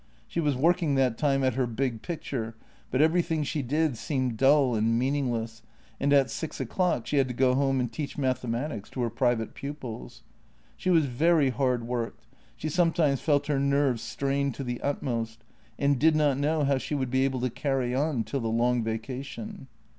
She 0.27 0.39
was 0.39 0.55
working 0.55 0.95
that 0.95 1.15
time 1.15 1.43
at 1.43 1.53
her 1.53 1.67
big 1.67 2.01
picture, 2.01 2.55
but 2.89 3.03
everything 3.03 3.43
she 3.43 3.61
did 3.61 3.95
seemed 3.99 4.35
dull 4.35 4.73
and 4.73 4.97
meaningless, 4.97 5.61
and 5.99 6.11
at 6.11 6.31
six 6.31 6.59
o'clock 6.59 7.05
she 7.05 7.17
had 7.17 7.27
to 7.27 7.35
go 7.35 7.53
home 7.53 7.79
and 7.79 7.91
teach 7.91 8.17
mathematics 8.17 8.89
to 8.89 9.01
her 9.03 9.11
private 9.11 9.53
pupils. 9.53 10.23
She 10.75 10.89
was 10.89 11.05
very 11.05 11.51
hard 11.51 11.87
worked; 11.87 12.25
she 12.55 12.67
sometimes 12.67 13.21
felt 13.21 13.45
her 13.45 13.59
nerves 13.59 14.01
strained 14.01 14.55
to 14.55 14.63
the 14.63 14.81
utmost, 14.81 15.43
and 15.77 15.99
did 15.99 16.15
not 16.15 16.35
know 16.39 16.63
how 16.63 16.79
she 16.79 16.95
would 16.95 17.11
be 17.11 17.23
able 17.23 17.41
to 17.41 17.51
carry 17.51 17.93
on 17.93 18.23
till 18.23 18.39
the 18.39 18.47
long 18.47 18.83
vacation. 18.83 19.67